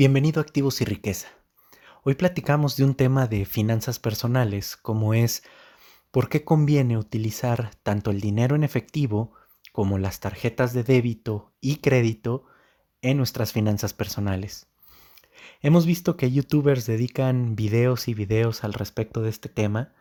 Bienvenido 0.00 0.40
a 0.40 0.44
Activos 0.44 0.80
y 0.80 0.86
Riqueza. 0.86 1.28
Hoy 2.04 2.14
platicamos 2.14 2.74
de 2.78 2.84
un 2.84 2.94
tema 2.94 3.26
de 3.26 3.44
finanzas 3.44 3.98
personales 3.98 4.78
como 4.78 5.12
es 5.12 5.42
por 6.10 6.30
qué 6.30 6.42
conviene 6.42 6.96
utilizar 6.96 7.72
tanto 7.82 8.10
el 8.10 8.18
dinero 8.18 8.56
en 8.56 8.64
efectivo 8.64 9.34
como 9.72 9.98
las 9.98 10.18
tarjetas 10.18 10.72
de 10.72 10.84
débito 10.84 11.52
y 11.60 11.82
crédito 11.82 12.46
en 13.02 13.18
nuestras 13.18 13.52
finanzas 13.52 13.92
personales. 13.92 14.68
Hemos 15.60 15.84
visto 15.84 16.16
que 16.16 16.32
youtubers 16.32 16.86
dedican 16.86 17.54
videos 17.54 18.08
y 18.08 18.14
videos 18.14 18.64
al 18.64 18.72
respecto 18.72 19.20
de 19.20 19.28
este 19.28 19.50
tema 19.50 19.92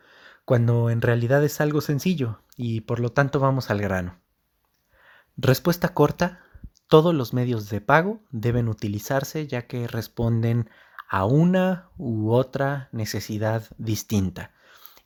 cuando 0.46 0.90
en 0.90 1.02
realidad 1.02 1.44
es 1.44 1.60
algo 1.60 1.82
sencillo 1.82 2.42
y 2.56 2.80
por 2.80 3.02
lo 3.02 3.12
tanto 3.12 3.42
vamos 3.42 3.70
al 3.70 3.82
grano. 3.82 4.22
Respuesta 5.36 5.94
corta, 5.94 6.46
todos 6.90 7.14
los 7.14 7.34
medios 7.34 7.70
de 7.70 7.82
pago 7.82 8.20
deben 8.32 8.68
utilizarse 8.68 9.48
ya 9.48 9.68
que 9.68 9.88
responden 9.88 10.70
a 11.08 11.26
una 11.26 11.90
u 11.98 12.32
otra 12.32 12.90
necesidad 12.92 13.64
distinta 13.78 14.52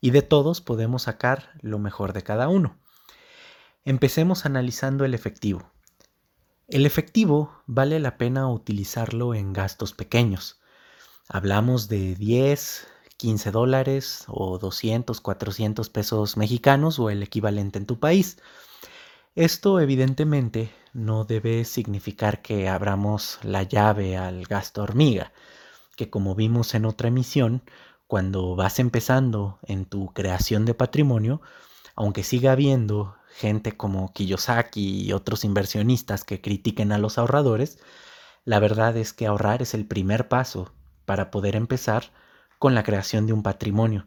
y 0.01 0.11
de 0.11 0.21
todos 0.21 0.61
podemos 0.61 1.03
sacar 1.03 1.51
lo 1.61 1.79
mejor 1.79 2.13
de 2.13 2.23
cada 2.23 2.47
uno. 2.47 2.77
Empecemos 3.85 4.45
analizando 4.45 5.05
el 5.05 5.13
efectivo. 5.13 5.71
El 6.67 6.85
efectivo 6.85 7.51
vale 7.67 7.99
la 7.99 8.17
pena 8.17 8.49
utilizarlo 8.49 9.33
en 9.35 9.51
gastos 9.51 9.93
pequeños. 9.93 10.61
Hablamos 11.27 11.89
de 11.89 12.15
10, 12.15 12.87
15 13.17 13.51
dólares 13.51 14.23
o 14.27 14.57
200, 14.57 15.19
400 15.19 15.89
pesos 15.89 16.37
mexicanos 16.37 16.97
o 16.99 17.09
el 17.09 17.23
equivalente 17.23 17.77
en 17.79 17.85
tu 17.85 17.99
país. 17.99 18.37
Esto 19.35 19.79
evidentemente 19.79 20.71
no 20.93 21.25
debe 21.25 21.65
significar 21.65 22.43
que 22.43 22.69
abramos 22.69 23.39
la 23.41 23.63
llave 23.63 24.15
al 24.15 24.45
gasto 24.45 24.83
hormiga, 24.83 25.33
que 25.95 26.11
como 26.11 26.35
vimos 26.35 26.75
en 26.75 26.85
otra 26.85 27.07
emisión, 27.07 27.63
cuando 28.05 28.55
vas 28.55 28.77
empezando 28.77 29.57
en 29.63 29.85
tu 29.85 30.13
creación 30.13 30.65
de 30.65 30.75
patrimonio, 30.75 31.41
aunque 31.95 32.23
siga 32.23 32.51
habiendo 32.51 33.15
gente 33.35 33.75
como 33.75 34.13
Kiyosaki 34.13 35.01
y 35.01 35.13
otros 35.13 35.43
inversionistas 35.45 36.25
que 36.25 36.39
critiquen 36.39 36.91
a 36.91 36.99
los 36.99 37.17
ahorradores, 37.17 37.79
la 38.45 38.59
verdad 38.59 38.95
es 38.97 39.13
que 39.13 39.25
ahorrar 39.25 39.63
es 39.63 39.73
el 39.73 39.87
primer 39.87 40.27
paso 40.27 40.75
para 41.05 41.31
poder 41.31 41.55
empezar 41.55 42.11
con 42.59 42.75
la 42.75 42.83
creación 42.83 43.25
de 43.25 43.33
un 43.33 43.41
patrimonio. 43.41 44.05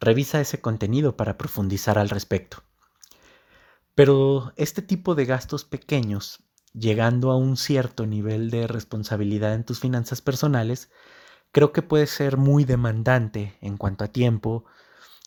Revisa 0.00 0.40
ese 0.40 0.60
contenido 0.60 1.16
para 1.16 1.38
profundizar 1.38 1.98
al 1.98 2.08
respecto. 2.08 2.64
Pero 4.00 4.54
este 4.56 4.80
tipo 4.80 5.14
de 5.14 5.26
gastos 5.26 5.66
pequeños, 5.66 6.42
llegando 6.72 7.30
a 7.30 7.36
un 7.36 7.58
cierto 7.58 8.06
nivel 8.06 8.48
de 8.48 8.66
responsabilidad 8.66 9.52
en 9.52 9.62
tus 9.62 9.78
finanzas 9.78 10.22
personales, 10.22 10.90
creo 11.52 11.74
que 11.74 11.82
puede 11.82 12.06
ser 12.06 12.38
muy 12.38 12.64
demandante 12.64 13.58
en 13.60 13.76
cuanto 13.76 14.04
a 14.04 14.08
tiempo, 14.08 14.64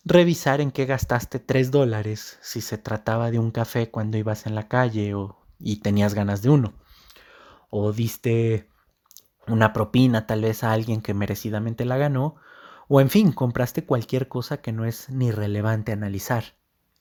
revisar 0.04 0.60
en 0.60 0.72
qué 0.72 0.88
gastaste 0.88 1.38
3 1.38 1.70
dólares 1.70 2.40
si 2.42 2.62
se 2.62 2.80
trataba 2.80 3.30
de 3.30 3.38
un 3.38 3.52
café 3.52 3.92
cuando 3.92 4.18
ibas 4.18 4.48
en 4.48 4.56
la 4.56 4.68
calle 4.68 5.14
o, 5.14 5.38
y 5.60 5.82
tenías 5.82 6.16
ganas 6.16 6.42
de 6.42 6.50
uno. 6.50 6.74
O 7.70 7.94
diste 7.94 8.70
una 9.46 9.72
propina 9.72 10.26
tal 10.26 10.42
vez 10.42 10.64
a 10.64 10.72
alguien 10.72 11.04
que 11.04 11.14
merecidamente 11.14 11.86
la 11.86 11.98
ganó. 11.98 12.38
O 12.88 13.02
en 13.02 13.12
fin, 13.12 13.34
compraste 13.34 13.86
cualquier 13.86 14.30
cosa 14.30 14.64
que 14.64 14.72
no 14.72 14.86
es 14.86 15.12
ni 15.12 15.30
relevante 15.30 15.92
analizar. 15.92 16.56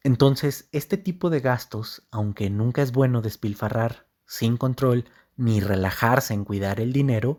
Entonces, 0.05 0.69
este 0.72 0.97
tipo 0.97 1.31
de 1.31 1.41
gastos, 1.41 2.03
aunque 2.11 2.50
nunca 2.50 2.83
es 2.83 2.91
bueno 2.91 3.22
despilfarrar 3.22 4.09
sin 4.27 4.56
control 4.56 5.05
ni 5.36 5.61
relajarse 5.61 6.34
en 6.34 6.44
cuidar 6.44 6.81
el 6.81 6.92
dinero, 6.92 7.39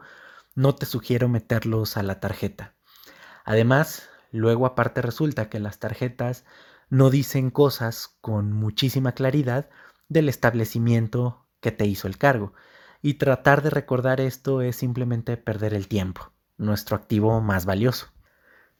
no 0.56 0.74
te 0.76 0.86
sugiero 0.86 1.28
meterlos 1.28 1.98
a 1.98 2.04
la 2.04 2.20
tarjeta. 2.22 2.76
Además, 3.44 4.08
luego 4.32 4.66
aparte 4.66 5.02
resulta 5.02 5.50
que 5.50 5.60
las 5.60 5.80
tarjetas 5.80 6.46
no 6.90 7.10
dicen 7.10 7.50
cosas 7.50 8.16
con 8.22 8.54
muchísima 8.54 9.12
claridad 9.14 9.70
del 10.08 10.30
establecimiento 10.30 11.46
que 11.60 11.72
te 11.72 11.86
hizo 11.86 12.08
el 12.08 12.18
cargo. 12.18 12.54
Y 13.02 13.16
tratar 13.16 13.62
de 13.62 13.72
recordar 13.72 14.22
esto 14.22 14.62
es 14.62 14.78
simplemente 14.78 15.36
perder 15.36 15.74
el 15.74 15.90
tiempo, 15.90 16.32
nuestro 16.58 16.96
activo 16.96 17.42
más 17.42 17.66
valioso. 17.66 18.13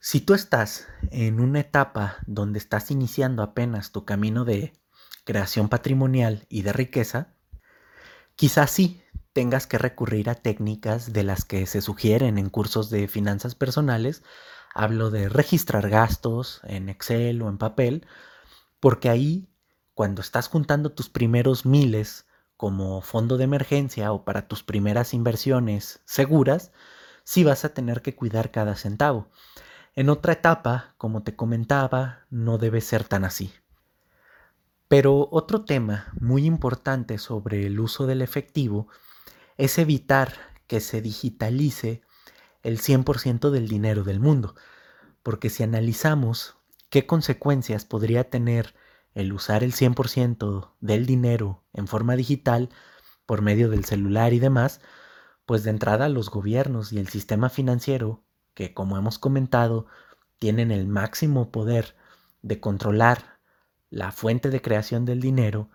Si 0.06 0.20
tú 0.20 0.34
estás 0.34 0.86
en 1.12 1.40
una 1.40 1.62
etapa 1.62 2.18
donde 2.28 2.60
estás 2.60 2.92
iniciando 2.92 3.42
apenas 3.42 3.94
tu 3.94 4.04
camino 4.04 4.44
de 4.44 4.74
creación 5.24 5.70
patrimonial 5.70 6.46
y 6.50 6.64
de 6.64 6.74
riqueza, 6.74 7.36
quizás 8.36 8.70
sí 8.70 9.02
tengas 9.32 9.66
que 9.66 9.78
recurrir 9.78 10.30
a 10.30 10.36
técnicas 10.36 11.14
de 11.14 11.24
las 11.24 11.46
que 11.46 11.66
se 11.68 11.82
sugieren 11.82 12.38
en 12.38 12.50
cursos 12.50 12.90
de 12.90 13.08
finanzas 13.08 13.56
personales. 13.56 14.24
Hablo 14.76 15.10
de 15.10 15.30
registrar 15.30 15.90
gastos 15.90 16.60
en 16.64 16.90
Excel 16.90 17.42
o 17.42 17.48
en 17.48 17.58
papel, 17.58 18.06
porque 18.82 19.08
ahí, 19.08 19.48
cuando 19.94 20.22
estás 20.22 20.50
juntando 20.50 20.92
tus 20.92 21.08
primeros 21.08 21.66
miles 21.66 22.28
como 22.58 23.00
fondo 23.02 23.38
de 23.38 23.46
emergencia 23.46 24.12
o 24.12 24.26
para 24.26 24.50
tus 24.50 24.64
primeras 24.64 25.14
inversiones 25.14 26.02
seguras, 26.04 26.74
sí 27.24 27.46
vas 27.46 27.64
a 27.64 27.74
tener 27.74 28.02
que 28.02 28.18
cuidar 28.18 28.52
cada 28.52 28.76
centavo. 28.76 29.32
En 29.96 30.10
otra 30.10 30.34
etapa, 30.34 30.96
como 30.98 31.22
te 31.22 31.36
comentaba, 31.36 32.26
no 32.32 32.58
debe 32.58 32.82
ser 32.82 33.04
tan 33.04 33.24
así. 33.26 33.54
Pero 34.88 35.30
otro 35.32 35.66
tema 35.66 36.12
muy 36.20 36.46
importante 36.46 37.20
sobre 37.20 37.68
el 37.68 37.80
uso 37.80 38.08
del 38.08 38.24
efectivo 38.24 38.88
es 39.56 39.78
evitar 39.78 40.34
que 40.66 40.80
se 40.80 41.00
digitalice 41.02 42.02
el 42.64 42.80
100% 42.80 43.52
del 43.52 43.68
dinero 43.68 44.04
del 44.04 44.20
mundo, 44.20 44.56
porque 45.22 45.52
si 45.52 45.62
analizamos 45.62 46.58
qué 46.90 47.06
consecuencias 47.06 47.86
podría 47.86 48.32
tener 48.32 48.74
el 49.14 49.32
usar 49.32 49.64
el 49.64 49.74
100% 49.74 50.74
del 50.80 51.06
dinero 51.06 51.64
en 51.72 51.88
forma 51.88 52.16
digital 52.16 52.70
por 53.28 53.44
medio 53.44 53.70
del 53.70 53.86
celular 53.86 54.34
y 54.34 54.40
demás, 54.40 54.82
pues 55.46 55.64
de 55.64 55.70
entrada 55.70 56.10
los 56.10 56.32
gobiernos 56.32 56.94
y 56.94 56.98
el 56.98 57.10
sistema 57.10 57.50
financiero 57.50 58.24
que 58.54 58.74
como 58.74 58.98
hemos 58.98 59.20
comentado 59.20 59.88
tienen 60.40 60.72
el 60.72 60.88
máximo 60.88 61.52
poder 61.52 61.96
de 62.42 62.60
controlar 62.60 63.40
la 63.90 64.12
fuente 64.12 64.50
de 64.50 64.62
creación 64.62 65.06
del 65.06 65.22
dinero 65.22 65.70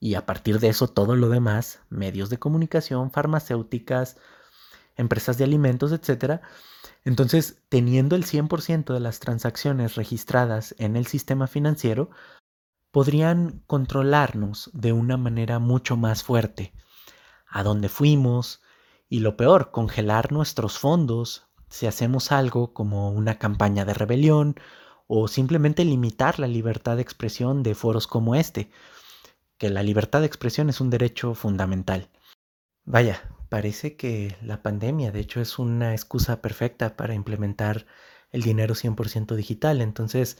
y 0.00 0.14
a 0.14 0.26
partir 0.26 0.58
de 0.58 0.68
eso 0.68 0.88
todo 0.88 1.14
lo 1.14 1.28
demás, 1.28 1.80
medios 1.88 2.28
de 2.28 2.38
comunicación, 2.38 3.10
farmacéuticas, 3.12 4.16
empresas 4.96 5.38
de 5.38 5.44
alimentos, 5.44 5.92
etc. 5.92 6.40
Entonces, 7.04 7.62
teniendo 7.68 8.16
el 8.16 8.24
100% 8.24 8.92
de 8.92 9.00
las 9.00 9.20
transacciones 9.20 9.94
registradas 9.94 10.74
en 10.78 10.96
el 10.96 11.06
sistema 11.06 11.46
financiero, 11.46 12.10
podrían 12.90 13.62
controlarnos 13.66 14.70
de 14.74 14.92
una 14.92 15.16
manera 15.16 15.58
mucho 15.58 15.96
más 15.96 16.22
fuerte. 16.22 16.74
A 17.46 17.62
dónde 17.62 17.88
fuimos 17.88 18.60
y 19.08 19.20
lo 19.20 19.36
peor, 19.36 19.70
congelar 19.70 20.32
nuestros 20.32 20.78
fondos, 20.78 21.46
si 21.72 21.86
hacemos 21.86 22.32
algo 22.32 22.74
como 22.74 23.10
una 23.10 23.38
campaña 23.38 23.86
de 23.86 23.94
rebelión 23.94 24.56
o 25.06 25.26
simplemente 25.26 25.86
limitar 25.86 26.38
la 26.38 26.46
libertad 26.46 26.96
de 26.96 27.02
expresión 27.02 27.62
de 27.62 27.74
foros 27.74 28.06
como 28.06 28.34
este, 28.34 28.70
que 29.56 29.70
la 29.70 29.82
libertad 29.82 30.20
de 30.20 30.26
expresión 30.26 30.68
es 30.68 30.82
un 30.82 30.90
derecho 30.90 31.34
fundamental. 31.34 32.10
Vaya, 32.84 33.22
parece 33.48 33.96
que 33.96 34.36
la 34.42 34.62
pandemia 34.62 35.12
de 35.12 35.20
hecho 35.20 35.40
es 35.40 35.58
una 35.58 35.92
excusa 35.92 36.42
perfecta 36.42 36.94
para 36.94 37.14
implementar 37.14 37.86
el 38.32 38.42
dinero 38.42 38.74
100% 38.74 39.34
digital, 39.34 39.80
entonces 39.80 40.36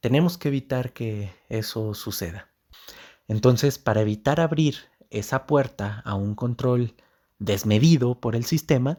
tenemos 0.00 0.36
que 0.36 0.48
evitar 0.48 0.92
que 0.92 1.32
eso 1.48 1.94
suceda. 1.94 2.50
Entonces, 3.28 3.78
para 3.78 4.02
evitar 4.02 4.40
abrir 4.40 4.76
esa 5.08 5.46
puerta 5.46 6.02
a 6.04 6.14
un 6.14 6.34
control 6.34 6.94
desmedido 7.38 8.20
por 8.20 8.36
el 8.36 8.44
sistema, 8.44 8.98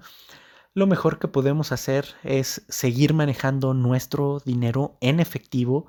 lo 0.74 0.88
mejor 0.88 1.20
que 1.20 1.28
podemos 1.28 1.72
hacer 1.72 2.16
es 2.24 2.64
seguir 2.70 3.14
manejando 3.14 3.74
nuestro 3.74 4.42
dinero 4.46 4.98
en 5.02 5.20
efectivo 5.20 5.88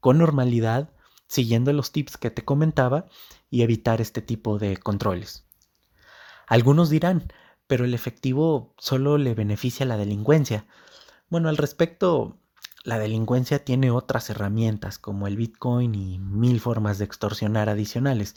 con 0.00 0.18
normalidad, 0.18 0.90
siguiendo 1.26 1.72
los 1.72 1.92
tips 1.92 2.16
que 2.16 2.30
te 2.30 2.44
comentaba 2.44 3.06
y 3.48 3.62
evitar 3.62 4.00
este 4.00 4.22
tipo 4.22 4.58
de 4.58 4.76
controles. 4.76 5.46
Algunos 6.46 6.90
dirán, 6.90 7.32
pero 7.66 7.84
el 7.84 7.94
efectivo 7.94 8.74
solo 8.78 9.18
le 9.18 9.34
beneficia 9.34 9.84
a 9.84 9.88
la 9.88 9.96
delincuencia. 9.96 10.66
Bueno, 11.30 11.48
al 11.48 11.56
respecto, 11.56 12.38
la 12.84 12.98
delincuencia 12.98 13.64
tiene 13.64 13.90
otras 13.90 14.28
herramientas 14.28 14.98
como 14.98 15.26
el 15.26 15.36
Bitcoin 15.36 15.94
y 15.94 16.18
mil 16.18 16.60
formas 16.60 16.98
de 16.98 17.06
extorsionar 17.06 17.68
adicionales. 17.68 18.36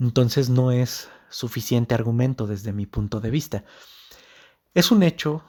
Entonces 0.00 0.48
no 0.48 0.72
es 0.72 1.08
suficiente 1.28 1.94
argumento 1.94 2.46
desde 2.46 2.72
mi 2.72 2.86
punto 2.86 3.20
de 3.20 3.30
vista. 3.30 3.64
Es 4.74 4.90
un 4.90 5.04
hecho 5.04 5.42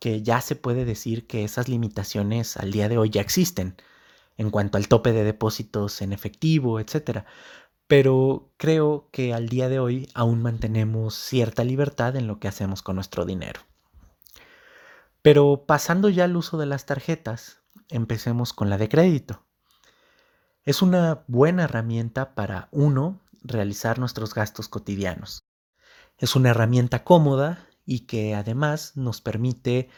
que 0.00 0.22
ya 0.22 0.42
se 0.42 0.54
puede 0.54 0.84
decir 0.84 1.26
que 1.26 1.44
esas 1.44 1.68
limitaciones 1.68 2.58
al 2.58 2.70
día 2.70 2.90
de 2.90 2.98
hoy 2.98 3.08
ya 3.08 3.22
existen 3.22 3.76
en 4.36 4.50
cuanto 4.50 4.76
al 4.76 4.88
tope 4.88 5.12
de 5.12 5.24
depósitos 5.24 6.02
en 6.02 6.12
efectivo, 6.12 6.78
etc. 6.78 7.24
Pero 7.86 8.52
creo 8.58 9.08
que 9.12 9.32
al 9.32 9.48
día 9.48 9.70
de 9.70 9.78
hoy 9.78 10.10
aún 10.12 10.42
mantenemos 10.42 11.14
cierta 11.14 11.64
libertad 11.64 12.16
en 12.16 12.26
lo 12.26 12.38
que 12.38 12.48
hacemos 12.48 12.82
con 12.82 12.96
nuestro 12.96 13.24
dinero. 13.24 13.62
Pero 15.22 15.64
pasando 15.66 16.10
ya 16.10 16.24
al 16.24 16.36
uso 16.36 16.58
de 16.58 16.66
las 16.66 16.84
tarjetas, 16.84 17.62
empecemos 17.88 18.52
con 18.52 18.68
la 18.68 18.76
de 18.76 18.90
crédito. 18.90 19.42
Es 20.64 20.82
una 20.82 21.24
buena 21.28 21.64
herramienta 21.64 22.34
para, 22.34 22.68
uno, 22.72 23.20
realizar 23.42 23.98
nuestros 23.98 24.34
gastos 24.34 24.68
cotidianos. 24.68 25.40
Es 26.18 26.36
una 26.36 26.50
herramienta 26.50 27.04
cómoda 27.04 27.66
y 27.86 28.00
que 28.00 28.34
además 28.34 28.96
nos 28.96 29.22
permite 29.22 29.88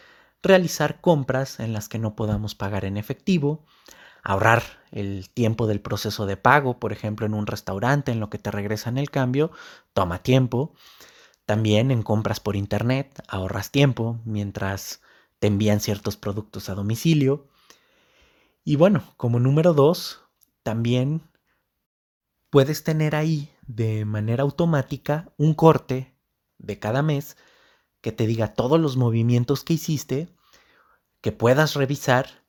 realizar 0.42 1.00
compras 1.00 1.58
en 1.58 1.72
las 1.72 1.88
que 1.88 1.98
no 1.98 2.14
podamos 2.14 2.54
pagar 2.54 2.84
en 2.84 2.96
efectivo, 2.96 3.64
ahorrar 4.22 4.62
el 4.92 5.30
tiempo 5.30 5.66
del 5.66 5.80
proceso 5.80 6.26
de 6.26 6.36
pago, 6.36 6.78
por 6.78 6.92
ejemplo, 6.92 7.26
en 7.26 7.34
un 7.34 7.46
restaurante 7.46 8.12
en 8.12 8.20
lo 8.20 8.30
que 8.30 8.38
te 8.38 8.50
regresan 8.50 8.98
el 8.98 9.10
cambio, 9.10 9.50
toma 9.94 10.22
tiempo. 10.22 10.74
También 11.46 11.90
en 11.90 12.02
compras 12.02 12.40
por 12.40 12.56
internet 12.56 13.22
ahorras 13.26 13.70
tiempo 13.70 14.20
mientras 14.24 15.00
te 15.38 15.46
envían 15.46 15.80
ciertos 15.80 16.16
productos 16.16 16.68
a 16.68 16.74
domicilio. 16.74 17.48
Y 18.64 18.76
bueno, 18.76 19.02
como 19.16 19.40
número 19.40 19.72
dos, 19.72 20.20
también 20.62 21.22
puedes 22.50 22.84
tener 22.84 23.16
ahí 23.16 23.50
de 23.66 24.04
manera 24.04 24.42
automática 24.42 25.32
un 25.38 25.54
corte 25.54 26.14
de 26.58 26.78
cada 26.78 27.02
mes 27.02 27.36
que 28.00 28.12
te 28.12 28.26
diga 28.26 28.54
todos 28.54 28.80
los 28.80 28.96
movimientos 28.96 29.64
que 29.64 29.74
hiciste, 29.74 30.28
que 31.20 31.32
puedas 31.32 31.74
revisar 31.74 32.44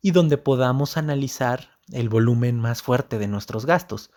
y 0.00 0.12
donde 0.12 0.38
podamos 0.38 0.96
analizar 0.96 1.78
el 1.92 2.08
volumen 2.08 2.58
más 2.58 2.82
fuerte 2.82 3.18
de 3.18 3.28
nuestros 3.28 3.66
gastos. 3.66 4.10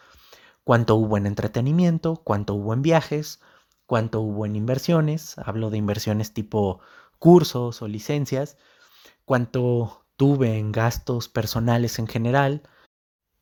Cuánto 0.64 0.96
hubo 0.96 1.18
en 1.18 1.26
entretenimiento, 1.26 2.18
cuánto 2.24 2.54
hubo 2.54 2.74
en 2.74 2.82
viajes, 2.82 3.40
cuánto 3.86 4.22
hubo 4.22 4.46
en 4.46 4.56
inversiones, 4.56 5.38
hablo 5.40 5.70
de 5.70 5.78
inversiones 5.78 6.34
tipo 6.34 6.80
cursos 7.18 7.82
o 7.82 7.88
licencias, 7.88 8.58
cuánto 9.26 10.06
tuve 10.16 10.58
en 10.58 10.72
gastos 10.72 11.28
personales 11.28 12.00
en 12.00 12.08
general, 12.08 12.64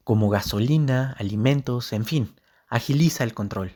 como 0.03 0.29
gasolina, 0.29 1.15
alimentos, 1.19 1.91
en 1.91 2.05
fin, 2.05 2.35
agiliza 2.67 3.23
el 3.23 3.33
control. 3.33 3.73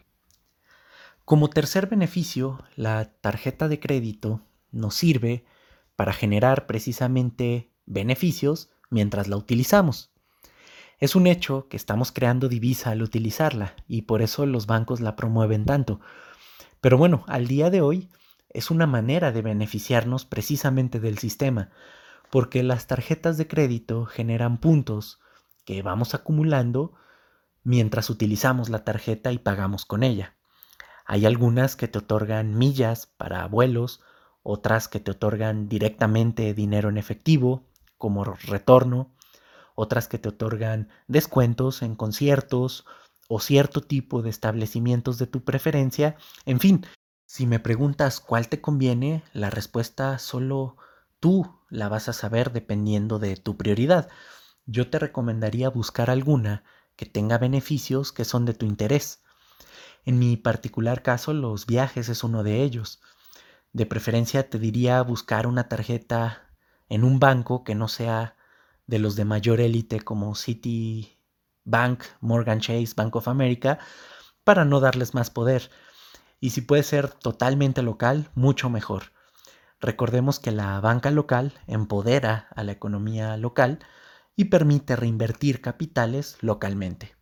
Como 1.31 1.49
tercer 1.49 1.87
beneficio, 1.87 2.61
la 2.75 3.05
tarjeta 3.05 3.69
de 3.69 3.79
crédito 3.79 4.41
nos 4.69 4.95
sirve 4.95 5.45
para 5.95 6.11
generar 6.11 6.67
precisamente 6.67 7.71
beneficios 7.85 8.69
mientras 8.89 9.29
la 9.29 9.37
utilizamos. 9.37 10.11
Es 10.99 11.15
un 11.15 11.27
hecho 11.27 11.69
que 11.69 11.77
estamos 11.77 12.11
creando 12.11 12.49
divisa 12.49 12.89
al 12.89 13.01
utilizarla 13.01 13.75
y 13.87 14.01
por 14.01 14.21
eso 14.21 14.45
los 14.45 14.65
bancos 14.67 14.99
la 14.99 15.15
promueven 15.15 15.63
tanto. 15.63 16.01
Pero 16.81 16.97
bueno, 16.97 17.23
al 17.29 17.47
día 17.47 17.69
de 17.69 17.79
hoy 17.79 18.09
es 18.49 18.69
una 18.69 18.85
manera 18.85 19.31
de 19.31 19.41
beneficiarnos 19.41 20.25
precisamente 20.25 20.99
del 20.99 21.17
sistema, 21.17 21.69
porque 22.29 22.61
las 22.61 22.87
tarjetas 22.87 23.37
de 23.37 23.47
crédito 23.47 24.05
generan 24.05 24.57
puntos 24.57 25.21
que 25.63 25.81
vamos 25.81 26.13
acumulando 26.13 26.91
mientras 27.63 28.09
utilizamos 28.09 28.67
la 28.67 28.83
tarjeta 28.83 29.31
y 29.31 29.37
pagamos 29.37 29.85
con 29.85 30.03
ella. 30.03 30.35
Hay 31.11 31.25
algunas 31.25 31.75
que 31.75 31.89
te 31.89 31.99
otorgan 31.99 32.57
millas 32.57 33.05
para 33.05 33.45
vuelos, 33.45 33.99
otras 34.43 34.87
que 34.87 35.01
te 35.01 35.11
otorgan 35.11 35.67
directamente 35.67 36.53
dinero 36.53 36.87
en 36.87 36.97
efectivo 36.97 37.65
como 37.97 38.23
retorno, 38.23 39.11
otras 39.75 40.07
que 40.07 40.19
te 40.19 40.29
otorgan 40.29 40.87
descuentos 41.09 41.81
en 41.81 41.95
conciertos 41.95 42.85
o 43.27 43.41
cierto 43.41 43.81
tipo 43.81 44.21
de 44.21 44.29
establecimientos 44.29 45.17
de 45.17 45.27
tu 45.27 45.43
preferencia. 45.43 46.15
En 46.45 46.61
fin, 46.61 46.85
si 47.25 47.45
me 47.45 47.59
preguntas 47.59 48.21
cuál 48.21 48.47
te 48.47 48.61
conviene, 48.61 49.21
la 49.33 49.49
respuesta 49.49 50.17
solo 50.17 50.77
tú 51.19 51.59
la 51.67 51.89
vas 51.89 52.07
a 52.07 52.13
saber 52.13 52.53
dependiendo 52.53 53.19
de 53.19 53.35
tu 53.35 53.57
prioridad. 53.57 54.07
Yo 54.65 54.89
te 54.89 54.97
recomendaría 54.97 55.69
buscar 55.69 56.09
alguna 56.09 56.63
que 56.95 57.05
tenga 57.05 57.37
beneficios 57.37 58.13
que 58.13 58.23
son 58.23 58.45
de 58.45 58.53
tu 58.53 58.65
interés. 58.65 59.21
En 60.05 60.19
mi 60.19 60.37
particular 60.37 61.03
caso, 61.03 61.33
los 61.33 61.65
viajes 61.65 62.09
es 62.09 62.23
uno 62.23 62.43
de 62.43 62.63
ellos. 62.63 63.01
De 63.73 63.85
preferencia 63.85 64.49
te 64.49 64.59
diría 64.59 65.01
buscar 65.01 65.47
una 65.47 65.69
tarjeta 65.69 66.49
en 66.89 67.03
un 67.03 67.19
banco 67.19 67.63
que 67.63 67.75
no 67.75 67.87
sea 67.87 68.35
de 68.87 68.99
los 68.99 69.15
de 69.15 69.25
mayor 69.25 69.61
élite 69.61 70.01
como 70.01 70.35
Citibank, 70.35 72.03
Morgan 72.19 72.59
Chase, 72.59 72.93
Bank 72.95 73.15
of 73.15 73.27
America, 73.27 73.79
para 74.43 74.65
no 74.65 74.79
darles 74.79 75.13
más 75.13 75.29
poder. 75.29 75.69
Y 76.39 76.49
si 76.49 76.61
puede 76.61 76.83
ser 76.83 77.09
totalmente 77.09 77.81
local, 77.83 78.29
mucho 78.33 78.69
mejor. 78.69 79.13
Recordemos 79.79 80.39
que 80.39 80.51
la 80.51 80.79
banca 80.81 81.11
local 81.11 81.53
empodera 81.67 82.47
a 82.55 82.63
la 82.63 82.71
economía 82.71 83.37
local 83.37 83.79
y 84.35 84.45
permite 84.45 84.95
reinvertir 84.95 85.61
capitales 85.61 86.37
localmente. 86.41 87.20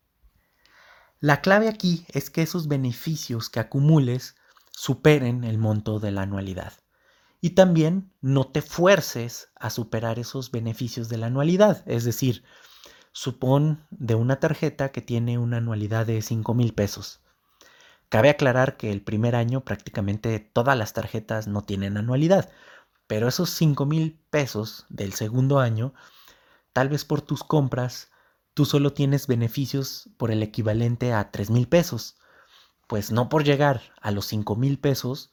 La 1.21 1.41
clave 1.41 1.67
aquí 1.67 2.05
es 2.13 2.29
que 2.29 2.41
esos 2.41 2.69
beneficios 2.69 3.49
que 3.49 3.59
acumules 3.59 4.35
superen 4.71 5.43
el 5.43 5.57
monto 5.57 5.99
de 5.99 6.11
la 6.11 6.21
anualidad. 6.21 6.73
Y 7.41 7.51
también 7.51 8.13
no 8.21 8.47
te 8.47 8.61
fuerces 8.61 9.49
a 9.55 9.69
superar 9.69 10.17
esos 10.17 10.49
beneficios 10.51 11.09
de 11.09 11.17
la 11.17 11.27
anualidad. 11.27 11.83
Es 11.87 12.05
decir, 12.05 12.43
supón 13.11 13.85
de 13.91 14.15
una 14.15 14.39
tarjeta 14.39 14.93
que 14.93 15.01
tiene 15.01 15.37
una 15.37 15.57
anualidad 15.57 16.05
de 16.05 16.21
5 16.21 16.53
mil 16.53 16.73
pesos. 16.73 17.19
Cabe 18.07 18.29
aclarar 18.29 18.77
que 18.77 18.89
el 18.89 19.01
primer 19.01 19.35
año 19.35 19.65
prácticamente 19.65 20.39
todas 20.39 20.77
las 20.77 20.93
tarjetas 20.93 21.47
no 21.47 21.65
tienen 21.65 21.97
anualidad, 21.97 22.49
pero 23.07 23.27
esos 23.27 23.49
5 23.49 23.85
mil 23.85 24.17
pesos 24.29 24.85
del 24.87 25.11
segundo 25.11 25.59
año, 25.59 25.93
tal 26.71 26.87
vez 26.87 27.03
por 27.03 27.21
tus 27.21 27.43
compras, 27.43 28.09
tú 28.59 28.65
solo 28.65 28.91
tienes 28.91 29.25
beneficios 29.27 30.09
por 30.17 30.31
el 30.31 30.43
equivalente 30.43 31.13
a 31.13 31.31
3 31.31 31.49
mil 31.49 31.69
pesos. 31.69 32.17
Pues 32.87 33.09
no 33.09 33.29
por 33.29 33.45
llegar 33.45 33.93
a 34.01 34.11
los 34.11 34.25
5 34.25 34.57
mil 34.57 34.77
pesos 34.77 35.31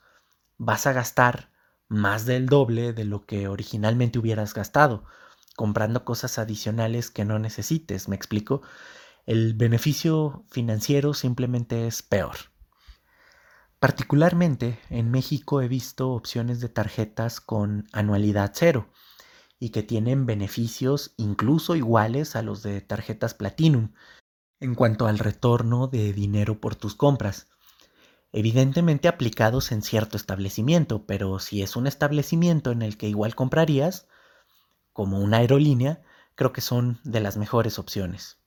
vas 0.59 0.87
a 0.87 0.93
gastar 0.93 1.51
más 1.89 2.25
del 2.25 2.47
doble 2.47 2.93
de 2.93 3.05
lo 3.05 3.27
que 3.27 3.49
originalmente 3.49 4.21
hubieras 4.21 4.55
gastado, 4.55 5.07
comprando 5.57 6.05
cosas 6.05 6.39
adicionales 6.39 7.11
que 7.11 7.25
no 7.25 7.41
necesites, 7.41 8.09
¿me 8.09 8.15
explico? 8.15 8.63
El 9.25 9.55
beneficio 9.55 10.45
financiero 10.49 11.13
simplemente 11.13 11.89
es 11.89 12.03
peor. 12.03 12.37
Particularmente 13.81 14.79
en 14.89 15.11
México 15.11 15.63
he 15.63 15.67
visto 15.67 16.11
opciones 16.11 16.61
de 16.61 16.69
tarjetas 16.69 17.41
con 17.41 17.89
anualidad 17.91 18.53
cero 18.55 18.89
y 19.59 19.71
que 19.71 19.83
tienen 19.83 20.27
beneficios 20.27 21.15
incluso 21.17 21.77
iguales 21.77 22.37
a 22.37 22.43
los 22.43 22.63
de 22.63 22.81
tarjetas 22.81 23.35
Platinum 23.35 23.93
en 24.61 24.75
cuanto 24.75 25.07
al 25.07 25.19
retorno 25.19 25.87
de 25.87 26.13
dinero 26.13 26.61
por 26.61 26.75
tus 26.75 26.95
compras. 26.95 27.49
Evidentemente 28.33 29.09
aplicados 29.09 29.73
en 29.73 29.83
cierto 29.83 30.17
establecimiento, 30.17 31.07
pero 31.07 31.39
si 31.39 31.63
es 31.63 31.77
un 31.77 31.87
establecimiento 31.87 32.71
en 32.71 32.83
el 32.83 32.97
que 32.97 33.09
igual 33.09 33.35
comprarías, 33.35 34.09
como 34.93 35.21
una 35.21 35.39
aerolínea, 35.39 36.03
creo 36.35 36.53
que 36.53 36.61
son 36.61 37.01
de 37.05 37.21
las 37.21 37.37
mejores 37.37 37.79
opciones. 37.79 38.39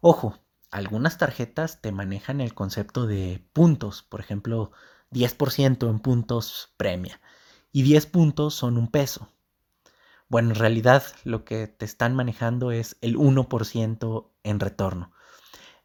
Ojo, 0.00 0.38
algunas 0.70 1.18
tarjetas 1.18 1.80
te 1.80 1.92
manejan 1.92 2.40
el 2.40 2.54
concepto 2.54 3.06
de 3.06 3.44
puntos, 3.52 4.02
por 4.02 4.20
ejemplo, 4.20 4.72
10% 5.10 5.88
en 5.88 6.00
puntos 6.00 6.74
premia 6.76 7.20
y 7.72 7.82
10 7.82 8.06
puntos 8.06 8.54
son 8.54 8.76
un 8.76 8.90
peso. 8.90 9.32
Bueno, 10.28 10.50
en 10.50 10.56
realidad 10.56 11.04
lo 11.24 11.44
que 11.44 11.66
te 11.66 11.84
están 11.84 12.14
manejando 12.14 12.70
es 12.70 12.96
el 13.00 13.16
1% 13.16 14.30
en 14.42 14.60
retorno. 14.60 15.12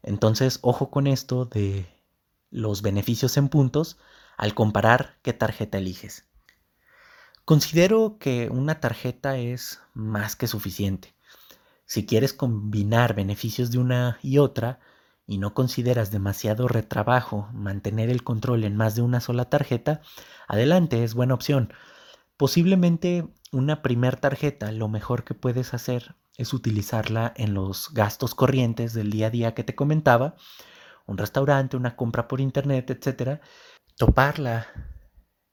Entonces, 0.02 0.58
ojo 0.62 0.90
con 0.90 1.06
esto 1.06 1.46
de 1.46 1.86
los 2.50 2.82
beneficios 2.82 3.36
en 3.36 3.48
puntos 3.48 3.98
al 4.36 4.54
comparar 4.54 5.18
qué 5.22 5.32
tarjeta 5.32 5.78
eliges. 5.78 6.28
Considero 7.44 8.18
que 8.18 8.48
una 8.50 8.80
tarjeta 8.80 9.38
es 9.38 9.80
más 9.94 10.36
que 10.36 10.46
suficiente. 10.46 11.14
Si 11.86 12.06
quieres 12.06 12.32
combinar 12.32 13.14
beneficios 13.14 13.70
de 13.70 13.78
una 13.78 14.18
y 14.22 14.38
otra 14.38 14.80
y 15.26 15.38
no 15.38 15.54
consideras 15.54 16.10
demasiado 16.10 16.68
retrabajo 16.68 17.48
mantener 17.52 18.10
el 18.10 18.24
control 18.24 18.64
en 18.64 18.76
más 18.76 18.94
de 18.94 19.02
una 19.02 19.20
sola 19.20 19.48
tarjeta, 19.50 20.00
adelante, 20.48 21.02
es 21.02 21.14
buena 21.14 21.34
opción. 21.34 21.72
Posiblemente 22.36 23.28
una 23.54 23.82
primer 23.82 24.16
tarjeta 24.16 24.72
lo 24.72 24.88
mejor 24.88 25.24
que 25.24 25.34
puedes 25.34 25.74
hacer 25.74 26.16
es 26.36 26.52
utilizarla 26.52 27.32
en 27.36 27.54
los 27.54 27.94
gastos 27.94 28.34
corrientes 28.34 28.92
del 28.92 29.10
día 29.10 29.28
a 29.28 29.30
día 29.30 29.54
que 29.54 29.62
te 29.62 29.76
comentaba, 29.76 30.34
un 31.06 31.16
restaurante, 31.16 31.76
una 31.76 31.94
compra 31.94 32.26
por 32.26 32.40
internet, 32.40 32.90
etcétera, 32.90 33.40
toparla 33.96 34.66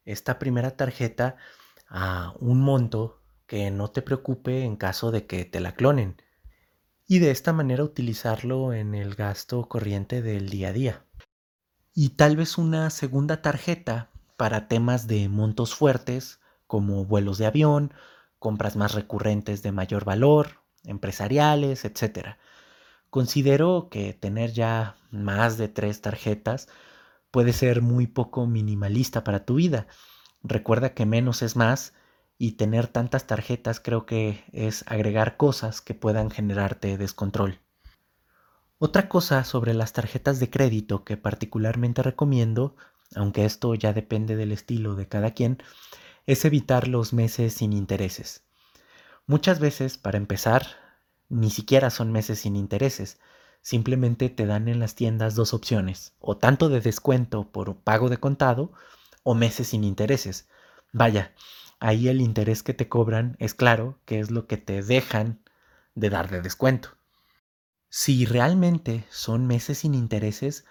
esta 0.03 0.39
primera 0.39 0.75
tarjeta 0.75 1.37
a 1.87 2.33
un 2.39 2.61
monto 2.61 3.21
que 3.45 3.69
no 3.69 3.89
te 3.89 4.01
preocupe 4.01 4.63
en 4.63 4.77
caso 4.77 5.11
de 5.11 5.27
que 5.27 5.45
te 5.45 5.59
la 5.59 5.75
clonen 5.75 6.19
y 7.07 7.19
de 7.19 7.29
esta 7.29 7.53
manera 7.53 7.83
utilizarlo 7.83 8.73
en 8.73 8.95
el 8.95 9.13
gasto 9.13 9.67
corriente 9.67 10.23
del 10.23 10.49
día 10.49 10.69
a 10.69 10.73
día. 10.73 11.05
Y 11.93 12.09
tal 12.09 12.35
vez 12.35 12.57
una 12.57 12.89
segunda 12.89 13.41
tarjeta 13.43 14.09
para 14.37 14.67
temas 14.67 15.05
de 15.05 15.29
montos 15.29 15.75
fuertes 15.75 16.40
como 16.71 17.03
vuelos 17.03 17.37
de 17.37 17.47
avión, 17.47 17.93
compras 18.39 18.77
más 18.77 18.93
recurrentes 18.93 19.61
de 19.61 19.73
mayor 19.73 20.05
valor, 20.05 20.61
empresariales, 20.85 21.83
etc. 21.83 22.37
Considero 23.09 23.89
que 23.91 24.13
tener 24.13 24.53
ya 24.53 24.95
más 25.09 25.57
de 25.57 25.67
tres 25.67 25.99
tarjetas 25.99 26.69
puede 27.29 27.51
ser 27.51 27.81
muy 27.81 28.07
poco 28.07 28.47
minimalista 28.47 29.25
para 29.25 29.43
tu 29.43 29.55
vida. 29.55 29.87
Recuerda 30.43 30.93
que 30.93 31.05
menos 31.05 31.41
es 31.41 31.57
más 31.57 31.91
y 32.37 32.53
tener 32.53 32.87
tantas 32.87 33.27
tarjetas 33.27 33.81
creo 33.81 34.05
que 34.05 34.45
es 34.53 34.85
agregar 34.87 35.35
cosas 35.35 35.81
que 35.81 35.93
puedan 35.93 36.31
generarte 36.31 36.97
descontrol. 36.97 37.59
Otra 38.79 39.09
cosa 39.09 39.43
sobre 39.43 39.73
las 39.73 39.91
tarjetas 39.91 40.39
de 40.39 40.49
crédito 40.49 41.03
que 41.03 41.17
particularmente 41.17 42.01
recomiendo, 42.01 42.77
aunque 43.13 43.43
esto 43.43 43.75
ya 43.75 43.91
depende 43.91 44.37
del 44.37 44.53
estilo 44.53 44.95
de 44.95 45.09
cada 45.09 45.31
quien, 45.31 45.61
es 46.25 46.45
evitar 46.45 46.87
los 46.87 47.13
meses 47.13 47.53
sin 47.53 47.73
intereses. 47.73 48.43
Muchas 49.25 49.59
veces, 49.59 49.97
para 49.97 50.17
empezar, 50.17 50.65
ni 51.29 51.49
siquiera 51.49 51.89
son 51.89 52.11
meses 52.11 52.39
sin 52.39 52.55
intereses, 52.55 53.19
simplemente 53.61 54.29
te 54.29 54.45
dan 54.45 54.67
en 54.67 54.79
las 54.79 54.95
tiendas 54.95 55.35
dos 55.35 55.53
opciones, 55.53 56.13
o 56.19 56.37
tanto 56.37 56.69
de 56.69 56.81
descuento 56.81 57.51
por 57.51 57.77
pago 57.77 58.09
de 58.09 58.17
contado, 58.17 58.73
o 59.23 59.35
meses 59.35 59.69
sin 59.69 59.83
intereses. 59.83 60.47
Vaya, 60.91 61.33
ahí 61.79 62.07
el 62.07 62.21
interés 62.21 62.63
que 62.63 62.73
te 62.73 62.89
cobran 62.89 63.35
es 63.39 63.53
claro 63.53 63.99
que 64.05 64.19
es 64.19 64.31
lo 64.31 64.47
que 64.47 64.57
te 64.57 64.81
dejan 64.81 65.39
de 65.95 66.09
dar 66.09 66.29
de 66.29 66.41
descuento. 66.41 66.97
Si 67.89 68.25
realmente 68.25 69.05
son 69.09 69.47
meses 69.47 69.79
sin 69.79 69.93
intereses, 69.95 70.65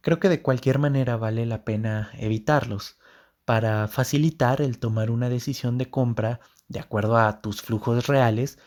creo 0.00 0.18
que 0.18 0.28
de 0.28 0.42
cualquier 0.42 0.78
manera 0.78 1.16
vale 1.16 1.46
la 1.46 1.64
pena 1.64 2.10
evitarlos 2.14 2.96
para 3.52 3.86
facilitar 3.86 4.62
el 4.62 4.78
tomar 4.78 5.10
una 5.10 5.28
decisión 5.28 5.76
de 5.76 5.90
compra 5.90 6.40
de 6.68 6.80
acuerdo 6.80 7.18
a 7.18 7.42
tus 7.42 7.60
flujos 7.60 8.06
reales 8.06 8.58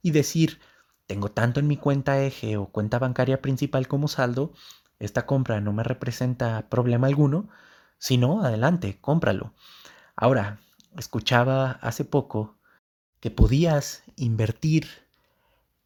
y 0.00 0.12
decir, 0.12 0.60
tengo 1.06 1.30
tanto 1.30 1.60
en 1.60 1.66
mi 1.66 1.76
cuenta 1.76 2.22
eje 2.24 2.56
o 2.56 2.64
cuenta 2.64 2.98
bancaria 2.98 3.42
principal 3.42 3.86
como 3.86 4.08
saldo, 4.08 4.54
esta 4.98 5.26
compra 5.26 5.60
no 5.60 5.74
me 5.74 5.82
representa 5.82 6.70
problema 6.70 7.06
alguno, 7.06 7.50
si 7.98 8.16
no, 8.16 8.42
adelante, 8.42 8.96
cómpralo. 9.02 9.52
Ahora, 10.16 10.58
escuchaba 10.96 11.72
hace 11.82 12.06
poco 12.06 12.56
que 13.20 13.30
podías 13.30 14.04
invertir 14.16 14.88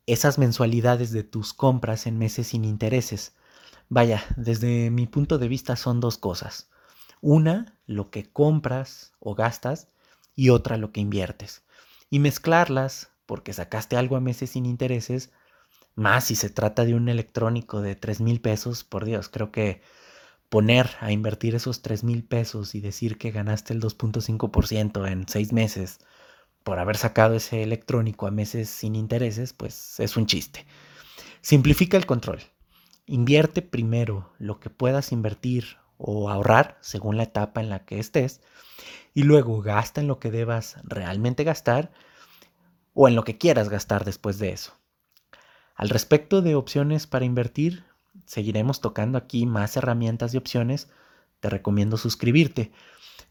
esas 0.07 0.39
mensualidades 0.39 1.11
de 1.11 1.25
tus 1.25 1.55
compras 1.55 2.07
en 2.07 2.19
meses 2.19 2.47
sin 2.47 2.65
intereses. 2.65 3.35
Vaya, 3.89 4.23
desde 4.37 4.93
mi 4.93 5.09
punto 5.09 5.39
de 5.39 5.49
vista 5.49 5.75
son 5.75 5.99
dos 5.99 6.19
cosas. 6.19 6.71
Una, 7.27 7.79
lo 7.87 8.11
que 8.11 8.31
compras 8.31 9.15
o 9.19 9.35
gastas 9.35 9.89
y 10.37 10.51
otra, 10.51 10.77
lo 10.77 10.93
que 10.93 11.01
inviertes. 11.01 11.63
Y 12.11 12.19
mezclarlas, 12.19 13.13
porque 13.25 13.55
sacaste 13.55 13.97
algo 13.97 14.17
a 14.17 14.21
meses 14.21 14.51
sin 14.51 14.67
intereses, 14.67 15.33
más 15.95 16.25
si 16.25 16.35
se 16.35 16.51
trata 16.51 16.85
de 16.85 16.95
un 16.95 17.09
electrónico 17.09 17.81
de 17.81 17.97
3 17.97 18.21
mil 18.21 18.43
pesos, 18.43 18.85
por 18.85 19.07
Dios, 19.07 19.31
creo 19.31 19.53
que 19.53 19.81
poner 20.51 20.91
a 21.01 21.13
invertir 21.13 21.55
esos 21.55 21.81
3 21.81 22.05
mil 22.05 22.25
pesos 22.25 22.75
y 22.75 22.83
decir 22.83 23.17
que 23.17 23.31
ganaste 23.31 23.73
el 23.73 23.81
2.5% 23.81 25.11
en 25.11 25.27
seis 25.27 25.51
meses 25.51 26.01
por 26.63 26.79
haber 26.79 26.99
sacado 26.99 27.37
ese 27.37 27.63
electrónico 27.63 28.27
a 28.27 28.33
meses 28.33 28.69
sin 28.69 28.97
intereses, 28.97 29.55
pues 29.55 29.99
es 29.99 30.19
un 30.19 30.27
chiste. 30.27 30.67
Simplifica 31.41 31.97
el 31.97 32.05
control. 32.05 32.41
Invierte 33.07 33.63
primero 33.63 34.31
lo 34.39 34.61
que 34.61 34.69
puedas 34.69 35.11
invertir 35.11 35.79
o 36.07 36.29
ahorrar 36.29 36.77
según 36.83 37.17
la 37.17 37.23
etapa 37.23 37.63
en 37.63 37.71
la 37.71 37.87
que 37.87 37.99
estés 37.99 38.43
y 39.15 39.23
luego 39.23 39.63
gasta 39.63 40.03
en 40.03 40.07
lo 40.07 40.19
que 40.19 40.31
debas 40.31 40.77
realmente 40.85 41.45
gastar 41.45 41.93
o 42.93 43.09
en 43.09 43.17
lo 43.17 43.25
que 43.25 43.39
quieras 43.39 43.71
gastar 43.71 44.05
después 44.05 44.39
de 44.39 44.51
eso. 44.51 44.75
Al 45.75 45.89
respecto 45.89 46.43
de 46.43 46.57
opciones 46.57 47.07
para 47.07 47.25
invertir, 47.25 47.85
seguiremos 48.27 48.83
tocando 48.83 49.17
aquí 49.17 49.47
más 49.47 49.79
herramientas 49.79 50.35
y 50.35 50.37
opciones. 50.37 50.91
Te 51.41 51.49
recomiendo 51.49 51.97
suscribirte, 51.97 52.71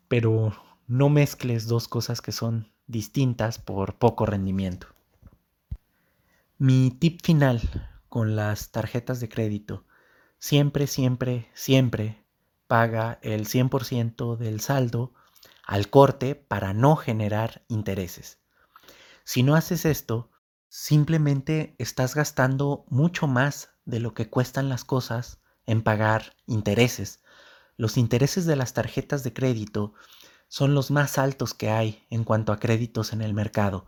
pero 0.07 0.55
no 0.87 1.09
mezcles 1.09 1.67
dos 1.67 1.87
cosas 1.87 2.21
que 2.21 2.31
son 2.31 2.71
distintas 2.87 3.59
por 3.59 3.99
poco 3.99 4.25
rendimiento. 4.25 4.87
Mi 6.57 6.89
tip 6.89 7.21
final 7.23 7.61
con 8.09 8.35
las 8.35 8.71
tarjetas 8.71 9.19
de 9.19 9.29
crédito. 9.29 9.85
Siempre, 10.39 10.87
siempre, 10.87 11.49
siempre 11.53 12.22
paga 12.73 13.19
el 13.21 13.45
100% 13.45 14.35
del 14.35 14.59
saldo 14.59 15.13
al 15.63 15.91
corte 15.91 16.33
para 16.33 16.73
no 16.73 16.95
generar 16.95 17.63
intereses. 17.67 18.39
Si 19.23 19.43
no 19.43 19.53
haces 19.53 19.85
esto, 19.85 20.31
simplemente 20.69 21.75
estás 21.77 22.15
gastando 22.15 22.83
mucho 22.89 23.27
más 23.27 23.69
de 23.85 23.99
lo 23.99 24.15
que 24.15 24.27
cuestan 24.27 24.69
las 24.69 24.85
cosas 24.85 25.39
en 25.67 25.83
pagar 25.83 26.35
intereses. 26.47 27.21
Los 27.77 27.95
intereses 27.95 28.47
de 28.47 28.55
las 28.55 28.73
tarjetas 28.73 29.23
de 29.23 29.33
crédito 29.33 29.93
son 30.47 30.73
los 30.73 30.89
más 30.89 31.19
altos 31.19 31.53
que 31.53 31.69
hay 31.69 32.07
en 32.09 32.23
cuanto 32.23 32.51
a 32.51 32.59
créditos 32.59 33.13
en 33.13 33.21
el 33.21 33.35
mercado. 33.35 33.85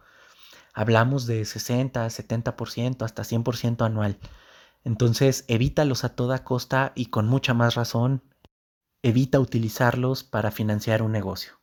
Hablamos 0.76 1.26
de 1.26 1.44
60, 1.44 2.06
70%, 2.06 3.04
hasta 3.04 3.24
100% 3.24 3.84
anual. 3.84 4.20
Entonces, 4.84 5.44
evítalos 5.48 6.04
a 6.04 6.10
toda 6.10 6.44
costa 6.44 6.92
y 6.94 7.08
con 7.08 7.26
mucha 7.26 7.56
más 7.56 7.74
razón, 7.74 8.22
evita 9.06 9.40
utilizarlos 9.40 10.24
para 10.24 10.50
financiar 10.50 11.04
un 11.04 11.12
negocio. 11.12 11.60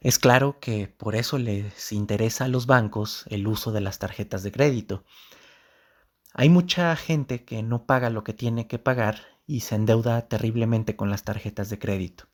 Es 0.00 0.18
claro 0.18 0.58
que 0.58 0.88
por 0.88 1.16
eso 1.16 1.36
les 1.36 1.92
interesa 1.92 2.46
a 2.46 2.48
los 2.48 2.64
bancos 2.64 3.26
el 3.28 3.46
uso 3.46 3.72
de 3.72 3.82
las 3.82 3.98
tarjetas 3.98 4.42
de 4.42 4.52
crédito. 4.52 5.04
Hay 6.32 6.48
mucha 6.48 6.96
gente 6.96 7.44
que 7.44 7.62
no 7.62 7.84
paga 7.84 8.08
lo 8.08 8.24
que 8.24 8.32
tiene 8.32 8.68
que 8.68 8.78
pagar 8.78 9.20
y 9.46 9.60
se 9.60 9.74
endeuda 9.74 10.28
terriblemente 10.28 10.96
con 10.96 11.10
las 11.10 11.24
tarjetas 11.24 11.68
de 11.68 11.78
crédito. 11.78 12.24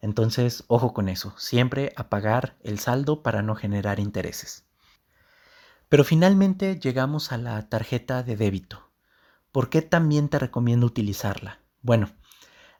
Entonces, 0.00 0.62
ojo 0.68 0.94
con 0.94 1.08
eso, 1.08 1.34
siempre 1.36 1.92
apagar 1.96 2.56
el 2.62 2.78
saldo 2.78 3.24
para 3.24 3.42
no 3.42 3.56
generar 3.56 3.98
intereses. 3.98 4.66
Pero 5.88 6.04
finalmente 6.04 6.78
llegamos 6.78 7.32
a 7.32 7.38
la 7.38 7.68
tarjeta 7.68 8.22
de 8.22 8.36
débito. 8.36 8.88
¿Por 9.50 9.68
qué 9.68 9.82
también 9.82 10.28
te 10.28 10.38
recomiendo 10.38 10.86
utilizarla? 10.86 11.58
Bueno, 11.82 12.12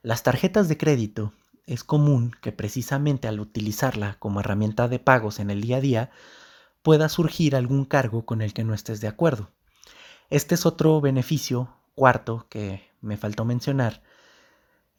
las 0.05 0.21
tarjetas 0.21 0.69
de 0.69 0.77
crédito 0.77 1.33
es 1.65 1.83
común 1.83 2.29
que 2.39 2.51
precisamente 2.51 3.27
al 3.27 3.39
utilizarla 3.39 4.17
como 4.19 4.39
herramienta 4.39 4.87
de 4.87 4.99
pagos 4.99 5.39
en 5.39 5.49
el 5.49 5.61
día 5.61 5.77
a 5.77 5.81
día 5.81 6.11
pueda 6.83 7.09
surgir 7.09 7.55
algún 7.55 7.85
cargo 7.85 8.23
con 8.23 8.43
el 8.43 8.53
que 8.53 8.63
no 8.63 8.75
estés 8.75 9.01
de 9.01 9.07
acuerdo. 9.07 9.49
Este 10.29 10.53
es 10.53 10.67
otro 10.67 11.01
beneficio 11.01 11.75
cuarto 11.95 12.45
que 12.49 12.87
me 13.01 13.17
faltó 13.17 13.45
mencionar 13.45 14.03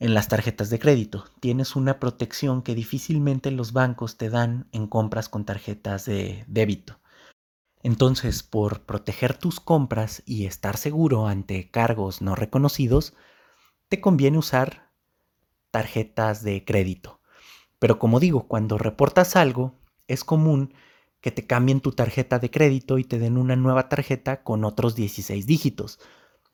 en 0.01 0.13
las 0.13 0.27
tarjetas 0.27 0.71
de 0.71 0.81
crédito. 0.81 1.27
Tienes 1.39 1.77
una 1.77 2.01
protección 2.01 2.63
que 2.63 2.75
difícilmente 2.75 3.53
los 3.53 3.73
bancos 3.73 4.17
te 4.17 4.29
dan 4.29 4.67
en 4.73 4.89
compras 4.89 5.29
con 5.29 5.45
tarjetas 5.45 6.05
de 6.05 6.45
débito. 6.49 6.99
Entonces, 7.85 8.43
por 8.43 8.83
proteger 8.83 9.39
tus 9.39 9.61
compras 9.61 10.25
y 10.27 10.47
estar 10.47 10.77
seguro 10.77 11.29
ante 11.29 11.71
cargos 11.71 12.23
no 12.23 12.35
reconocidos, 12.35 13.15
te 13.89 14.01
conviene 14.01 14.39
usar 14.39 14.86
tarjetas 15.77 16.43
de 16.43 16.65
crédito. 16.65 17.21
Pero 17.79 17.99
como 17.99 18.19
digo, 18.19 18.49
cuando 18.49 18.79
reportas 18.79 19.37
algo, 19.37 19.75
es 20.09 20.25
común 20.25 20.73
que 21.21 21.31
te 21.31 21.47
cambien 21.47 21.83
tu 21.83 21.93
tarjeta 21.93 22.39
de 22.39 22.51
crédito 22.51 22.97
y 22.97 23.05
te 23.05 23.19
den 23.19 23.37
una 23.37 23.57
nueva 23.57 23.91
tarjeta 23.91 24.43
con 24.43 24.65
otros 24.65 24.95
16 24.95 25.47
dígitos. 25.47 25.99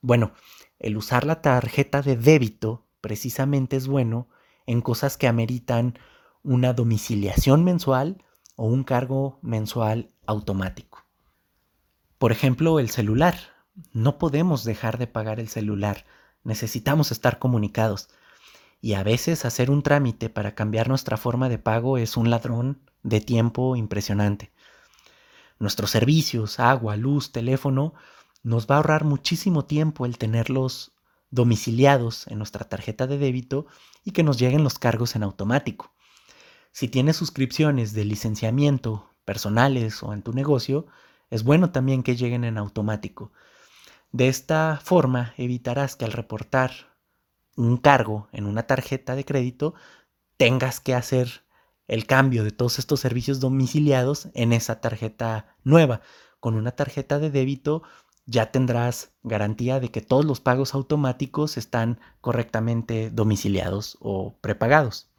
Bueno, 0.00 0.32
el 0.80 0.96
usar 0.96 1.24
la 1.24 1.40
tarjeta 1.40 2.02
de 2.02 2.16
débito 2.16 2.84
precisamente 3.00 3.76
es 3.76 3.86
bueno 3.86 4.26
en 4.66 4.80
cosas 4.80 5.16
que 5.16 5.28
ameritan 5.28 5.96
una 6.42 6.72
domiciliación 6.72 7.62
mensual 7.62 8.24
o 8.56 8.66
un 8.66 8.82
cargo 8.82 9.38
mensual 9.40 10.10
automático. 10.26 11.04
Por 12.18 12.32
ejemplo, 12.32 12.80
el 12.80 12.90
celular. 12.90 13.36
No 13.92 14.18
podemos 14.18 14.64
dejar 14.64 14.98
de 14.98 15.06
pagar 15.06 15.38
el 15.38 15.48
celular. 15.48 16.06
Necesitamos 16.42 17.12
estar 17.12 17.38
comunicados. 17.38 18.08
Y 18.84 18.94
a 18.94 19.04
veces 19.04 19.44
hacer 19.44 19.70
un 19.70 19.84
trámite 19.84 20.28
para 20.28 20.56
cambiar 20.56 20.88
nuestra 20.88 21.16
forma 21.16 21.48
de 21.48 21.58
pago 21.58 21.98
es 21.98 22.16
un 22.16 22.30
ladrón 22.30 22.80
de 23.04 23.20
tiempo 23.20 23.76
impresionante. 23.76 24.50
Nuestros 25.60 25.92
servicios, 25.92 26.58
agua, 26.58 26.96
luz, 26.96 27.30
teléfono, 27.30 27.94
nos 28.42 28.66
va 28.66 28.74
a 28.74 28.78
ahorrar 28.78 29.04
muchísimo 29.04 29.64
tiempo 29.64 30.04
el 30.04 30.18
tenerlos 30.18 30.90
domiciliados 31.30 32.26
en 32.26 32.38
nuestra 32.38 32.68
tarjeta 32.68 33.06
de 33.06 33.18
débito 33.18 33.66
y 34.04 34.10
que 34.10 34.24
nos 34.24 34.36
lleguen 34.36 34.64
los 34.64 34.80
cargos 34.80 35.14
en 35.14 35.22
automático. 35.22 35.92
Si 36.72 36.88
tienes 36.88 37.16
suscripciones 37.16 37.92
de 37.92 38.04
licenciamiento 38.04 39.10
personales 39.24 40.02
o 40.02 40.12
en 40.12 40.22
tu 40.22 40.32
negocio, 40.32 40.88
es 41.30 41.44
bueno 41.44 41.70
también 41.70 42.02
que 42.02 42.16
lleguen 42.16 42.42
en 42.42 42.58
automático. 42.58 43.30
De 44.10 44.26
esta 44.26 44.80
forma 44.82 45.34
evitarás 45.36 45.94
que 45.94 46.04
al 46.04 46.12
reportar 46.12 46.91
un 47.56 47.76
cargo 47.76 48.28
en 48.32 48.46
una 48.46 48.64
tarjeta 48.64 49.14
de 49.14 49.24
crédito 49.24 49.74
tengas 50.36 50.80
que 50.80 50.94
hacer 50.94 51.44
el 51.88 52.06
cambio 52.06 52.44
de 52.44 52.50
todos 52.50 52.78
estos 52.78 53.00
servicios 53.00 53.40
domiciliados 53.40 54.28
en 54.34 54.52
esa 54.52 54.80
tarjeta 54.80 55.56
nueva. 55.62 56.00
Con 56.40 56.54
una 56.54 56.72
tarjeta 56.72 57.18
de 57.18 57.30
débito 57.30 57.82
ya 58.24 58.50
tendrás 58.50 59.12
garantía 59.22 59.80
de 59.80 59.90
que 59.90 60.00
todos 60.00 60.24
los 60.24 60.40
pagos 60.40 60.74
automáticos 60.74 61.56
están 61.56 62.00
correctamente 62.20 63.10
domiciliados 63.10 63.98
o 64.00 64.38
prepagados. 64.40 65.10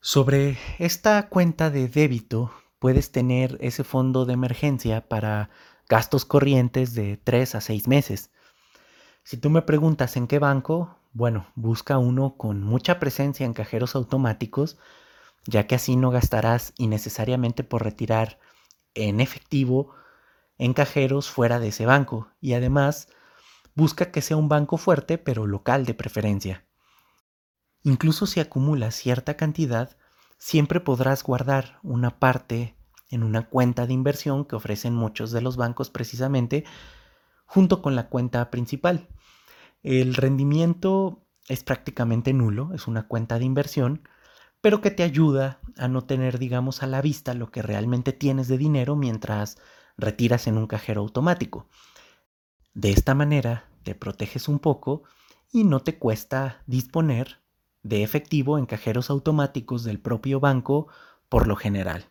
Sobre 0.00 0.58
esta 0.78 1.28
cuenta 1.28 1.70
de 1.70 1.88
débito 1.88 2.52
puedes 2.78 3.12
tener 3.12 3.56
ese 3.60 3.84
fondo 3.84 4.24
de 4.24 4.34
emergencia 4.34 5.08
para 5.08 5.50
gastos 5.88 6.24
corrientes 6.24 6.94
de 6.94 7.16
3 7.16 7.54
a 7.54 7.60
6 7.60 7.88
meses. 7.88 8.30
Si 9.24 9.36
tú 9.36 9.50
me 9.50 9.62
preguntas 9.62 10.16
en 10.16 10.26
qué 10.26 10.38
banco, 10.38 10.98
bueno, 11.12 11.46
busca 11.54 11.98
uno 11.98 12.36
con 12.36 12.62
mucha 12.62 12.98
presencia 12.98 13.46
en 13.46 13.52
cajeros 13.52 13.94
automáticos, 13.94 14.78
ya 15.46 15.66
que 15.66 15.74
así 15.74 15.96
no 15.96 16.10
gastarás 16.10 16.72
innecesariamente 16.76 17.64
por 17.64 17.82
retirar 17.84 18.38
en 18.94 19.20
efectivo 19.20 19.94
en 20.58 20.74
cajeros 20.74 21.30
fuera 21.30 21.58
de 21.58 21.68
ese 21.68 21.86
banco 21.86 22.28
y 22.40 22.54
además 22.54 23.08
busca 23.74 24.10
que 24.10 24.22
sea 24.22 24.36
un 24.36 24.48
banco 24.48 24.76
fuerte 24.76 25.18
pero 25.18 25.46
local 25.46 25.86
de 25.86 25.94
preferencia. 25.94 26.64
Incluso 27.82 28.26
si 28.26 28.38
acumulas 28.40 28.94
cierta 28.94 29.36
cantidad, 29.36 29.96
siempre 30.38 30.80
podrás 30.80 31.24
guardar 31.24 31.78
una 31.82 32.18
parte 32.18 32.76
en 33.08 33.22
una 33.22 33.48
cuenta 33.48 33.86
de 33.86 33.92
inversión 33.92 34.44
que 34.44 34.56
ofrecen 34.56 34.94
muchos 34.94 35.32
de 35.32 35.40
los 35.40 35.56
bancos 35.56 35.90
precisamente 35.90 36.64
junto 37.52 37.82
con 37.82 37.94
la 37.94 38.08
cuenta 38.08 38.50
principal. 38.50 39.08
El 39.82 40.14
rendimiento 40.14 41.26
es 41.48 41.62
prácticamente 41.62 42.32
nulo, 42.32 42.70
es 42.72 42.86
una 42.86 43.06
cuenta 43.06 43.38
de 43.38 43.44
inversión, 43.44 44.08
pero 44.62 44.80
que 44.80 44.90
te 44.90 45.02
ayuda 45.02 45.60
a 45.76 45.86
no 45.86 46.04
tener, 46.04 46.38
digamos, 46.38 46.82
a 46.82 46.86
la 46.86 47.02
vista 47.02 47.34
lo 47.34 47.50
que 47.50 47.60
realmente 47.60 48.14
tienes 48.14 48.48
de 48.48 48.56
dinero 48.56 48.96
mientras 48.96 49.58
retiras 49.98 50.46
en 50.46 50.56
un 50.56 50.66
cajero 50.66 51.02
automático. 51.02 51.68
De 52.72 52.90
esta 52.90 53.14
manera 53.14 53.68
te 53.82 53.94
proteges 53.94 54.48
un 54.48 54.58
poco 54.58 55.02
y 55.52 55.64
no 55.64 55.80
te 55.80 55.98
cuesta 55.98 56.62
disponer 56.66 57.42
de 57.82 58.02
efectivo 58.02 58.56
en 58.56 58.64
cajeros 58.64 59.10
automáticos 59.10 59.84
del 59.84 60.00
propio 60.00 60.40
banco 60.40 60.88
por 61.28 61.46
lo 61.46 61.56
general. 61.56 62.06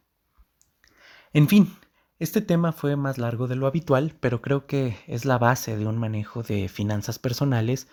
En 1.34 1.48
fin, 1.48 1.74
este 2.22 2.42
tema 2.42 2.72
fue 2.72 2.96
más 2.96 3.18
largo 3.18 3.48
de 3.48 3.56
lo 3.56 3.66
habitual, 3.66 4.16
pero 4.20 4.44
creo 4.44 4.68
que 4.68 5.00
es 5.08 5.26
la 5.26 5.40
base 5.40 5.76
de 5.76 5.88
un 5.88 5.98
manejo 5.98 6.44
de 6.44 6.70
finanzas 6.70 7.18
personales 7.18 7.88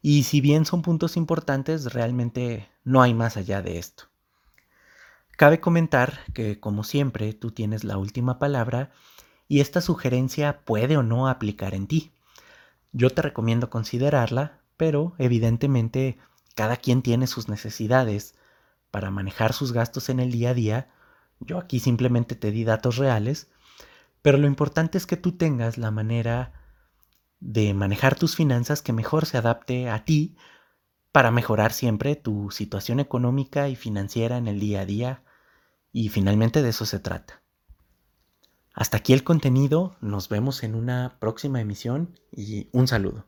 y 0.00 0.22
si 0.22 0.40
bien 0.40 0.64
son 0.64 0.82
puntos 0.82 1.16
importantes, 1.16 1.92
realmente 1.92 2.68
no 2.84 3.02
hay 3.02 3.14
más 3.14 3.36
allá 3.36 3.60
de 3.60 3.78
esto. 3.78 4.04
Cabe 5.36 5.58
comentar 5.58 6.20
que, 6.34 6.60
como 6.60 6.84
siempre, 6.84 7.32
tú 7.32 7.50
tienes 7.50 7.82
la 7.82 7.96
última 7.96 8.38
palabra 8.38 8.92
y 9.48 9.58
esta 9.58 9.80
sugerencia 9.80 10.64
puede 10.64 10.96
o 10.96 11.02
no 11.02 11.26
aplicar 11.26 11.74
en 11.74 11.88
ti. 11.88 12.12
Yo 12.92 13.10
te 13.10 13.22
recomiendo 13.22 13.70
considerarla, 13.70 14.60
pero 14.76 15.14
evidentemente 15.18 16.16
cada 16.54 16.76
quien 16.76 17.02
tiene 17.02 17.26
sus 17.26 17.48
necesidades 17.48 18.36
para 18.92 19.10
manejar 19.10 19.52
sus 19.52 19.72
gastos 19.72 20.10
en 20.10 20.20
el 20.20 20.30
día 20.30 20.50
a 20.50 20.54
día. 20.54 20.90
Yo 21.44 21.58
aquí 21.58 21.80
simplemente 21.80 22.34
te 22.34 22.50
di 22.50 22.64
datos 22.64 22.96
reales, 22.96 23.48
pero 24.22 24.38
lo 24.38 24.46
importante 24.46 24.98
es 24.98 25.06
que 25.06 25.16
tú 25.16 25.32
tengas 25.32 25.78
la 25.78 25.90
manera 25.90 26.52
de 27.40 27.74
manejar 27.74 28.14
tus 28.14 28.36
finanzas 28.36 28.82
que 28.82 28.92
mejor 28.92 29.26
se 29.26 29.36
adapte 29.36 29.90
a 29.90 30.04
ti 30.04 30.36
para 31.10 31.30
mejorar 31.30 31.72
siempre 31.72 32.16
tu 32.16 32.50
situación 32.50 33.00
económica 33.00 33.68
y 33.68 33.76
financiera 33.76 34.36
en 34.36 34.46
el 34.46 34.60
día 34.60 34.82
a 34.82 34.86
día. 34.86 35.22
Y 35.92 36.08
finalmente 36.08 36.62
de 36.62 36.70
eso 36.70 36.86
se 36.86 37.00
trata. 37.00 37.42
Hasta 38.72 38.96
aquí 38.96 39.12
el 39.12 39.24
contenido, 39.24 39.96
nos 40.00 40.28
vemos 40.28 40.62
en 40.62 40.74
una 40.74 41.18
próxima 41.18 41.60
emisión 41.60 42.18
y 42.30 42.68
un 42.72 42.88
saludo. 42.88 43.26